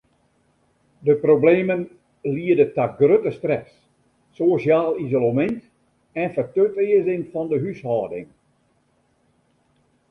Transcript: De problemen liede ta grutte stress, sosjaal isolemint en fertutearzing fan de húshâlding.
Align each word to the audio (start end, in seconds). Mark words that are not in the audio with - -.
De 1.07 1.15
problemen 1.25 1.81
liede 2.35 2.65
ta 2.77 2.85
grutte 2.99 3.31
stress, 3.37 3.71
sosjaal 4.39 4.93
isolemint 5.05 5.59
en 6.21 6.29
fertutearzing 6.37 7.21
fan 7.31 7.47
de 7.51 7.57
húshâlding. 7.63 8.29